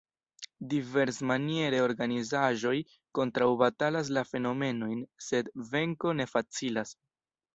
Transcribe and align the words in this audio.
Diversmaniere 0.69 1.81
organizaĵoj 1.87 2.73
kontraŭbatalas 3.19 4.09
la 4.17 4.25
fenomenojn, 4.31 5.03
sed 5.29 5.53
venko 5.75 6.17
ne 6.21 6.27
facilas. 6.35 6.97